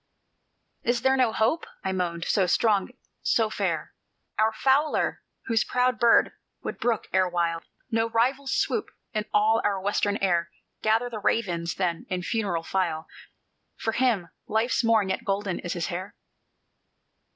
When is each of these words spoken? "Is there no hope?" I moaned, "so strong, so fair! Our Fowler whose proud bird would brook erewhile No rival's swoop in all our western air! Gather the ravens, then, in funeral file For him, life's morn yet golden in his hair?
"Is 0.81 1.01
there 1.03 1.15
no 1.15 1.31
hope?" 1.31 1.67
I 1.83 1.91
moaned, 1.91 2.25
"so 2.25 2.47
strong, 2.47 2.89
so 3.21 3.51
fair! 3.51 3.93
Our 4.39 4.51
Fowler 4.51 5.21
whose 5.45 5.63
proud 5.63 5.99
bird 5.99 6.31
would 6.63 6.79
brook 6.79 7.07
erewhile 7.13 7.61
No 7.91 8.09
rival's 8.09 8.51
swoop 8.51 8.89
in 9.13 9.25
all 9.31 9.61
our 9.63 9.79
western 9.79 10.17
air! 10.17 10.49
Gather 10.81 11.07
the 11.11 11.19
ravens, 11.19 11.75
then, 11.75 12.07
in 12.09 12.23
funeral 12.23 12.63
file 12.63 13.05
For 13.75 13.91
him, 13.91 14.29
life's 14.47 14.83
morn 14.83 15.09
yet 15.09 15.23
golden 15.23 15.59
in 15.59 15.69
his 15.69 15.85
hair? 15.85 16.15